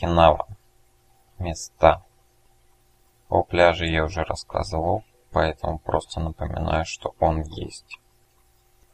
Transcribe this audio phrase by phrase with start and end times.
[0.00, 0.46] Окинава.
[1.38, 2.02] Места.
[3.28, 7.98] О пляже я уже рассказывал, поэтому просто напоминаю, что он есть.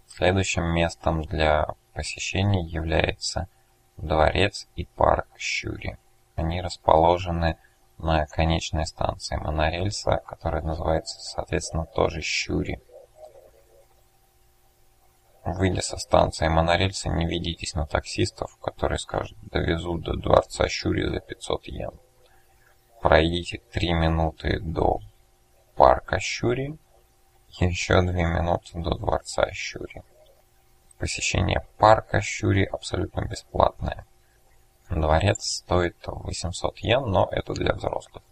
[0.08, 3.46] Следующим местом для посещения является
[3.96, 5.96] дворец и парк Щури.
[6.34, 7.56] Они расположены
[7.98, 12.80] на конечной станции монорельса, которая называется, соответственно, тоже Щури.
[15.46, 21.20] Выйдя со станции монорельса, не ведитесь на таксистов, которые скажут «довезу до дворца Щури за
[21.20, 21.92] 500 йен».
[23.00, 24.98] Пройдите 3 минуты до
[25.76, 26.76] парка Щури
[27.60, 30.02] еще 2 минуты до дворца Щури.
[30.98, 34.04] Посещение парка Щури абсолютно бесплатное.
[34.90, 38.24] Дворец стоит 800 йен, но это для взрослых.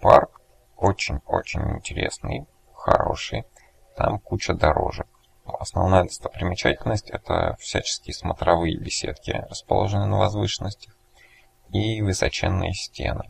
[0.00, 0.40] Парк
[0.76, 3.44] очень-очень интересный, хороший.
[3.96, 5.06] Там куча дорожек.
[5.58, 10.96] Основная достопримечательность– это всяческие смотровые беседки, расположенные на возвышенностях,
[11.70, 13.24] и высоченные стены,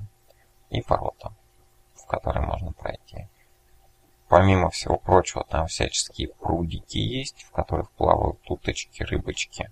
[0.71, 1.33] и ворота,
[1.95, 3.29] в которые можно пройти.
[4.29, 9.71] Помимо всего прочего, там всяческие прудики есть, в которых плавают уточки, рыбочки,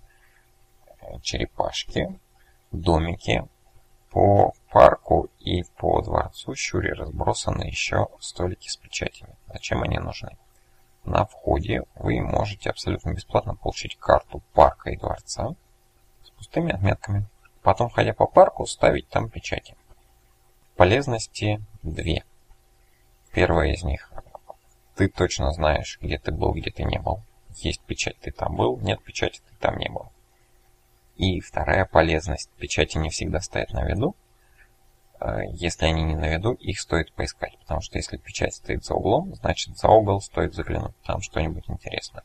[1.01, 2.19] э, черепашки,
[2.71, 3.47] домики.
[4.09, 9.35] По парку и по дворцу Щури разбросаны еще столики с печатями.
[9.47, 10.37] Зачем они нужны?
[11.07, 15.55] На входе вы можете абсолютно бесплатно получить карту парка и дворца
[16.25, 17.25] с пустыми отметками.
[17.61, 19.77] Потом, ходя по парку, ставить там печати.
[20.75, 22.25] Полезности две.
[23.31, 24.11] Первая из них.
[24.97, 27.21] Ты точно знаешь, где ты был, где ты не был.
[27.55, 30.11] Есть печать, ты там был, нет печати, ты там не был.
[31.15, 32.49] И вторая полезность.
[32.57, 34.13] Печати не всегда стоят на виду,
[35.51, 39.33] если они не на виду, их стоит поискать, потому что если печать стоит за углом,
[39.35, 42.23] значит за угол стоит заглянуть, там что-нибудь интересное.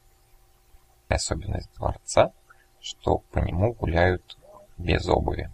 [1.08, 2.32] Особенность дворца,
[2.80, 4.38] что по нему гуляют
[4.76, 5.50] без обуви.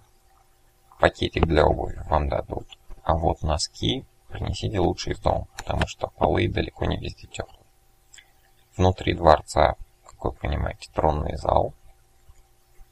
[1.00, 2.66] Пакетик для обуви вам дадут,
[3.04, 7.64] а вот носки принесите лучше из дома, потому что полы далеко не везде теплые.
[8.76, 11.74] Внутри дворца, как вы понимаете, тронный зал,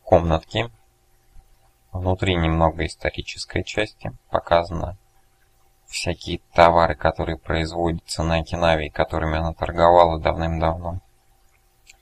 [0.05, 0.71] комнатки,
[1.97, 4.99] Внутри немного исторической части показано
[5.87, 11.01] всякие товары, которые производятся на Окинаве, которыми она торговала давным-давно.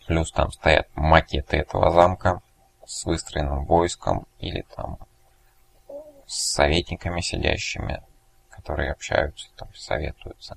[0.08, 2.42] Плюс там стоят макеты этого замка
[2.84, 4.98] с выстроенным войском или там
[6.26, 8.02] с советниками сидящими,
[8.50, 10.56] которые общаются, там советуются.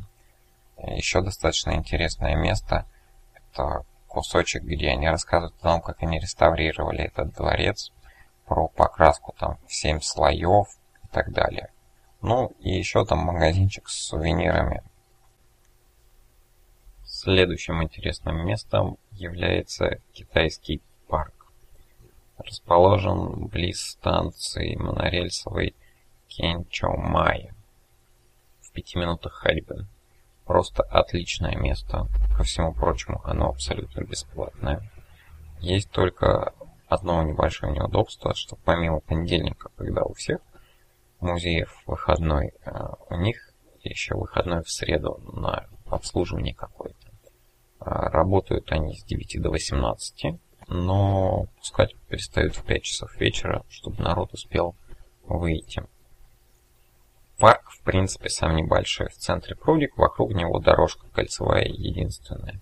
[0.78, 2.88] Еще достаточно интересное место–
[3.36, 7.92] это кусочек, где они рассказывают о том, как они реставрировали этот дворец
[8.48, 10.68] про покраску там в 7 слоев
[11.04, 11.72] и так далее.
[12.22, 14.82] Ну и еще там магазинчик с сувенирами.
[17.06, 21.34] Следующим интересным местом является китайский парк.
[22.38, 25.76] Расположен близ станции монорельсовой
[26.28, 27.52] Кенчоумай
[28.62, 29.88] в пяти минутах ходьбы.
[30.46, 32.08] Просто отличное место.
[32.36, 34.82] Ко всему прочему, оно абсолютно бесплатное.
[35.60, 36.54] Есть только
[36.88, 40.40] одно небольшое неудобство, что помимо понедельника, когда у всех
[41.20, 42.72] музеев выходной, э,
[43.10, 43.54] у них
[43.84, 47.08] еще выходной в среду на обслуживание какое-то.
[47.80, 54.02] Э, работают они с 9 до 18, но пускать перестают в 5 часов вечера, чтобы
[54.02, 54.76] народ успел
[55.24, 55.84] выйти.
[57.38, 59.10] Парк, в принципе, сам небольшой.
[59.10, 62.60] В центре прудик, вокруг него дорожка кольцевая единственная.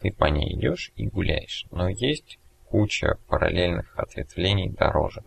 [0.00, 1.64] Ты по ней идешь и гуляешь.
[1.70, 5.24] Но есть куча параллельных ответвлений дорожек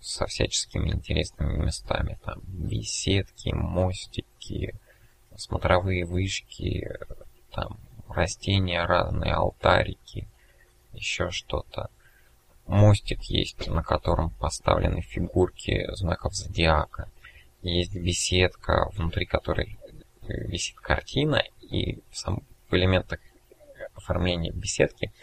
[0.00, 2.18] со всяческими интересными местами.
[2.24, 4.74] Там беседки, мостики,
[5.36, 6.88] смотровые вышки,
[7.52, 7.78] там
[8.08, 10.28] растения разные, алтарики,
[10.92, 11.90] еще что-то.
[12.66, 17.10] Мостик есть, на котором поставлены фигурки знаков зодиака.
[17.62, 19.78] Есть беседка, внутри которой
[20.22, 23.20] висит картина, и в, сам, в элементах
[23.94, 25.12] оформления беседки–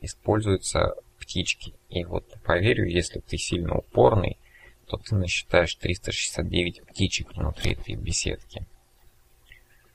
[0.00, 1.74] используются птички.
[1.88, 4.38] И вот поверю, если ты сильно упорный,
[4.86, 8.66] то ты насчитаешь 369 птичек внутри этой беседки.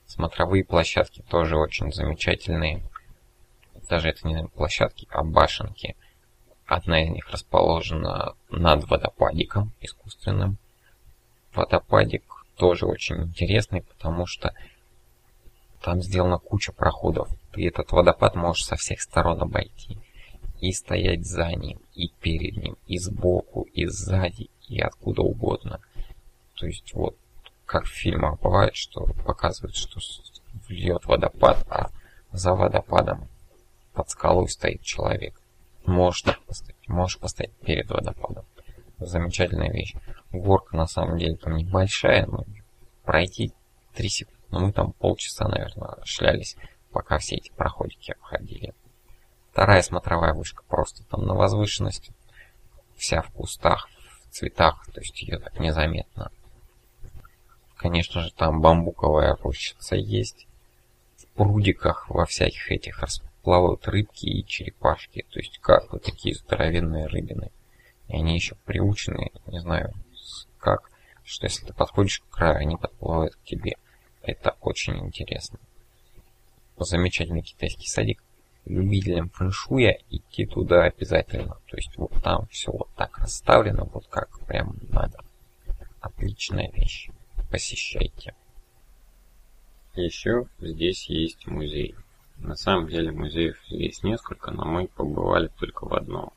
[0.06, 2.84] Смотровые площадки тоже очень замечательные.
[3.90, 5.96] Даже это не площадки, а башенки.
[6.66, 10.58] Одна из них расположена над водопадиком искусственным.
[11.54, 12.24] Водопадик
[12.56, 14.54] тоже очень интересный, потому что
[15.86, 17.30] там сделана куча проходов.
[17.54, 20.00] Ты этот водопад можешь со всех сторон обойти.
[20.60, 25.80] И стоять за ним, и перед ним, и сбоку, и сзади, и откуда угодно.
[26.56, 27.16] То есть вот
[27.68, 30.00] как в фильмах бывает, что показывают, что
[30.70, 31.92] льет водопад, а
[32.32, 33.28] за водопадом
[33.94, 35.40] под скалой стоит человек.
[35.86, 38.46] Можешь так поставить, можешь поставить перед водопадом.
[38.98, 39.94] замечательная вещь.
[40.32, 42.44] Горка на самом деле там небольшая, но
[43.04, 43.52] пройти
[43.94, 46.56] 3 секунды, ну мы там полчаса, наверное, шлялись,
[46.92, 48.74] пока все эти проходики обходили.
[49.52, 52.14] Вторая смотровая вышка просто там на возвышенности,
[52.98, 53.90] вся в кустах,
[54.26, 56.32] в цветах, то есть ее так незаметно.
[57.78, 60.48] Конечно же, там бамбуковая рощица есть.
[61.18, 63.04] В прудиках во всяких этих
[63.44, 67.52] плавают рыбки и черепашки, то есть как вот такие здоровенные рыбины.
[68.08, 69.94] И они еще приучены, не знаю,
[70.58, 70.90] как,
[71.24, 73.76] что если ты подходишь к краю, они подплывают к тебе.
[74.26, 75.60] Это очень интересно.
[76.78, 78.24] Замечательный китайский садик.
[78.66, 81.60] Любителям фэншуя идти туда обязательно.
[81.68, 85.24] То есть вот там все вот так расставлено, вот как прям надо.
[86.02, 87.10] Отличная вещь.
[87.52, 88.34] Посещайте.
[89.94, 91.96] Еще здесь есть музей.
[92.38, 96.34] На самом деле музеев здесь несколько, но мы побывали только в одном.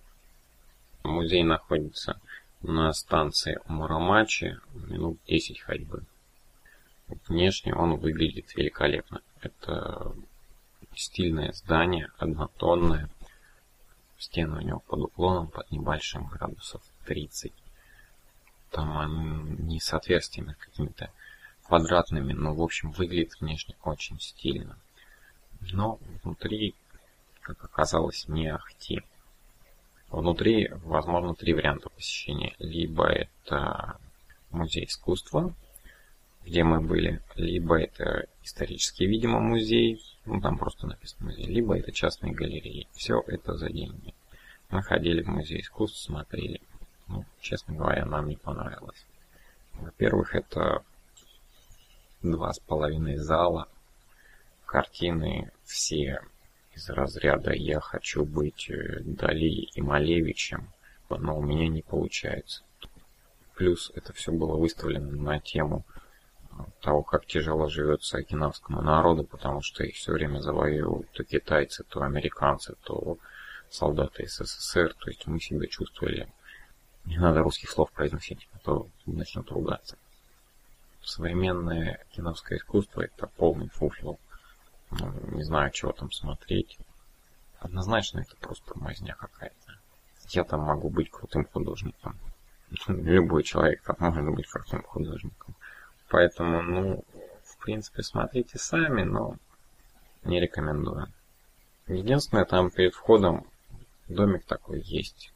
[1.02, 2.20] Музей находится
[2.60, 6.04] на станции Мурамачи, минут 10 ходьбы.
[7.26, 9.22] Внешне он выглядит великолепно.
[9.40, 10.14] Это
[10.94, 13.08] стильное здание, однотонное.
[14.18, 17.52] Стены у него под уклоном, под небольшим градусов 30.
[18.70, 21.10] Там не с отверстиями какими-то
[21.62, 24.78] квадратными, но в общем выглядит внешне очень стильно.
[25.72, 26.74] Но внутри,
[27.40, 29.02] как оказалось, не ахти.
[30.10, 32.54] Внутри, возможно, три варианта посещения.
[32.58, 33.98] Либо это
[34.50, 35.54] музей искусства,
[36.48, 41.92] где мы были, либо это исторический, видимо, музей, ну там просто написано музей, либо это
[41.92, 42.88] частные галереи.
[42.92, 44.14] Все это за деньги.
[44.70, 46.62] Мы ходили в музей искусств, смотрели.
[47.06, 49.04] Ну, честно говоря, нам не понравилось.
[49.74, 50.82] Во-первых, это
[52.22, 53.68] два с половиной зала,
[54.64, 56.20] картины все
[56.74, 60.68] из разряда «я хочу быть э, Дали и Малевичем»,
[61.10, 62.62] но у меня не получается.
[63.54, 65.84] Плюс это все было выставлено на тему
[66.80, 72.02] того, как тяжело живется окинавскому народу, потому что их все время завоевывают то китайцы, то
[72.02, 73.18] американцы, то
[73.70, 74.94] солдаты СССР.
[74.98, 76.28] То есть мы себя чувствовали...
[77.04, 79.96] Не надо русских слов произносить, а то начнут ругаться.
[81.02, 84.18] Современное киновское искусство это полный фуфел.
[84.90, 86.78] Ну, не знаю, чего там смотреть.
[87.60, 89.78] Однозначно это просто мазня какая-то.
[90.28, 92.18] Я там могу быть крутым художником.
[92.88, 95.56] Любой человек там может быть крутым художником.
[96.08, 97.04] Поэтому, ну,
[97.44, 99.36] в принципе, смотрите сами, но
[100.24, 101.06] не рекомендую.
[101.86, 103.46] Единственное, там перед входом
[104.08, 105.32] домик такой есть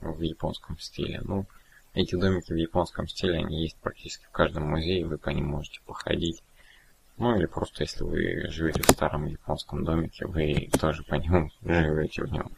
[0.00, 1.20] в японском стиле.
[1.24, 1.46] Ну,
[1.94, 5.80] эти домики в японском стиле, они есть практически в каждом музее, вы по ним можете
[5.86, 6.42] походить.
[7.16, 12.22] Ну или просто если вы живете в старом японском домике, вы тоже по нему живете
[12.22, 12.48] в нем.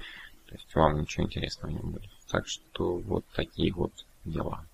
[0.46, 2.10] То есть вам ничего интересного не будет.
[2.30, 3.92] Так что вот такие вот
[4.24, 4.64] дела.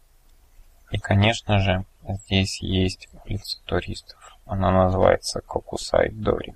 [0.92, 4.36] И, конечно же, здесь есть улица туристов.
[4.46, 6.54] Она называется Кокусай Дори.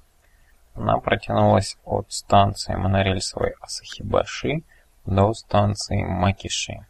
[0.75, 4.63] Она протянулась от станции монорельсовой Асахибаши
[5.07, 6.87] до станции Макиши.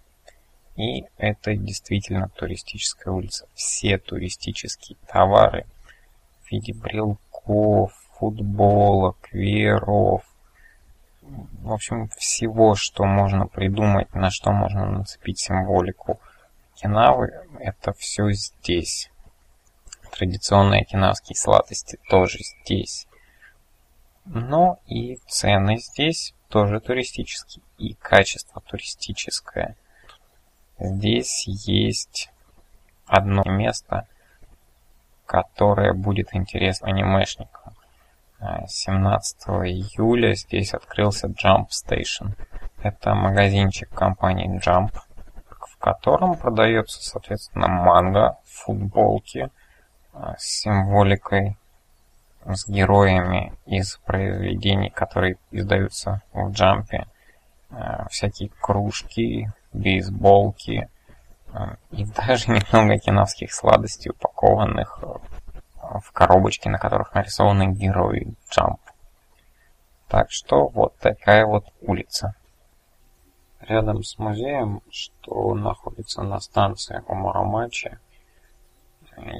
[0.76, 3.46] И это действительно туристическая улица.
[3.54, 5.66] Все туристические товары
[6.42, 10.22] в виде брелков, футболок, вееров,
[11.22, 16.20] в общем, всего, что можно придумать, на что можно нацепить символику
[16.76, 19.10] Кинавы, это все здесь.
[20.12, 23.06] Традиционные кинавские сладости тоже здесь.
[24.26, 29.76] Но и цены здесь тоже туристические, и качество туристическое.
[30.78, 32.30] Здесь есть
[33.06, 34.06] одно место,
[35.24, 37.74] которое будет интересно анимешникам.
[38.66, 42.34] 17 июля здесь открылся Jump Station.
[42.82, 44.92] Это магазинчик компании Jump,
[45.76, 49.50] в котором продается, соответственно, манга, футболки
[50.38, 51.56] с символикой,
[52.44, 57.06] с героями из произведений, которые издаются в Джампе,
[58.08, 60.88] всякие кружки, бейсболки
[61.90, 65.00] и даже немного киновских сладостей, упакованных
[65.82, 68.80] в коробочке, на которых нарисованы герои Джамп.
[70.08, 72.34] Так что вот такая вот улица.
[73.60, 77.98] Рядом с музеем, что находится на станции Омурамачи,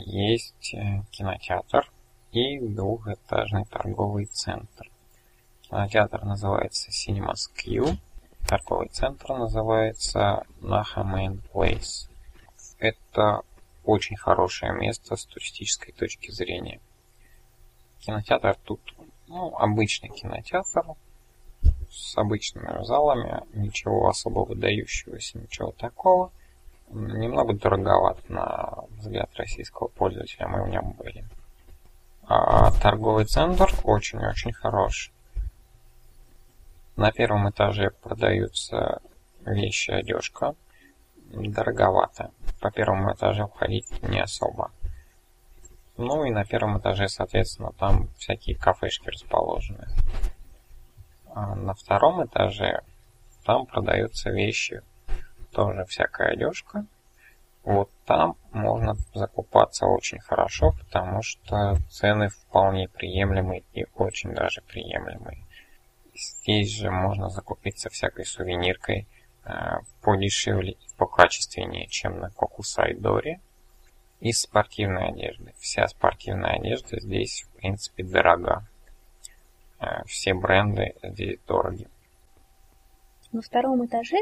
[0.06, 1.90] есть э, кинотеатр
[2.32, 4.90] и двухэтажный торговый центр.
[5.62, 7.98] Кинотеатр называется Cinemas Q,
[8.48, 12.08] торговый центр называется Naha Main Place.
[12.78, 13.42] Это
[13.84, 16.80] очень хорошее место с туристической точки зрения.
[18.00, 18.80] Кинотеатр тут,
[19.28, 20.96] ну, обычный кинотеатр
[21.96, 26.30] с обычными залами, ничего особо выдающегося, ничего такого.
[26.90, 31.24] Немного дороговат на взгляд российского пользователя, мы в нем были.
[32.28, 35.12] А торговый центр очень-очень хороший.
[36.96, 39.00] На первом этаже продаются
[39.44, 40.54] вещи, одежка.
[41.30, 42.30] Дороговато.
[42.60, 44.70] По первому этажу входить не особо.
[45.96, 49.86] Ну и на первом этаже, соответственно, там всякие кафешки расположены.
[51.36, 52.80] А на втором этаже
[53.44, 54.80] там продаются вещи,
[55.52, 56.86] тоже всякая одежка.
[57.62, 65.44] Вот там можно закупаться очень хорошо, потому что цены вполне приемлемые и очень даже приемлемые.
[66.14, 69.06] Здесь же можно закупиться всякой сувениркой
[69.44, 69.50] э,
[70.00, 73.42] подешевле и покачественнее, чем на Кокусайдоре.
[74.20, 75.52] Из спортивной одежды.
[75.58, 78.66] Вся спортивная одежда здесь, в принципе, дорога.
[79.78, 81.88] Э, все бренды здесь дороги.
[83.32, 84.18] На втором этаже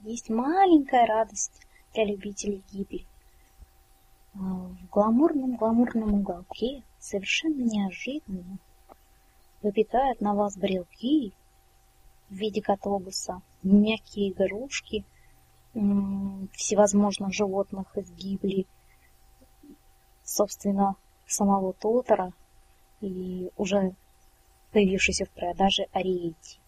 [0.00, 3.06] есть маленькая радость для любителей гибели.
[4.34, 8.58] А, в гламурном-гламурном уголке совершенно неожиданно
[9.62, 11.32] выпитают на вас брелки
[12.28, 15.04] в виде катобуса, мягкие игрушки,
[16.52, 18.66] всевозможных животных из гибли,
[20.22, 20.96] собственно,
[21.26, 22.32] самого Тотора
[23.00, 23.94] и уже
[24.72, 26.58] появившийся в продаже Ариэти.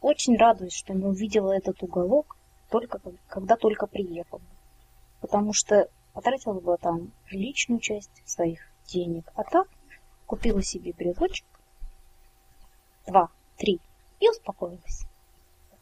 [0.00, 2.36] Очень радуюсь, что не увидела этот уголок,
[2.70, 4.42] только когда только приехала.
[5.20, 9.30] Потому что потратила бы там личную часть своих денег.
[9.34, 9.68] А так
[10.26, 11.46] купила себе брелочек,
[13.06, 13.80] два, три
[14.20, 15.06] и успокоилась.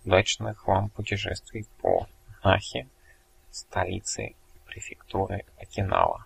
[0.04, 2.06] Удачных вам путешествий по
[2.44, 2.88] Нахе,
[3.50, 4.34] столице
[4.66, 6.25] префектуры Окинава.